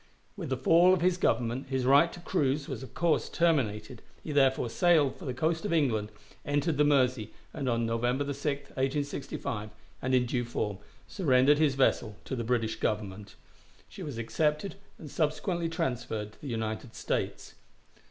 With 0.35 0.49
the 0.49 0.57
fall 0.57 0.95
of 0.95 1.01
his 1.01 1.17
Government 1.17 1.67
his 1.69 1.85
right 1.85 2.11
to 2.11 2.19
cruise 2.21 2.67
was 2.67 2.81
of 2.81 2.95
course 2.95 3.29
terminated; 3.29 4.01
he 4.23 4.31
therefore 4.31 4.67
sailed 4.67 5.15
for 5.15 5.25
the 5.25 5.33
coast 5.35 5.63
of 5.63 5.71
England, 5.71 6.09
entered 6.43 6.77
the 6.77 6.83
Mersey, 6.83 7.29
and 7.53 7.69
on 7.69 7.85
November 7.85 8.25
6, 8.25 8.43
1865, 8.69 9.69
and 10.01 10.15
in 10.15 10.25
due 10.25 10.43
form, 10.43 10.79
surrendered 11.07 11.59
his 11.59 11.75
vessel 11.75 12.15
to 12.25 12.35
the 12.35 12.43
British 12.43 12.77
Government. 12.77 13.35
She 13.87 14.01
was 14.01 14.17
accepted 14.17 14.73
and 14.97 15.07
subsequently 15.11 15.69
transferred 15.69 16.31
to 16.33 16.41
the 16.41 16.47
United 16.47 16.95
States. 16.95 17.53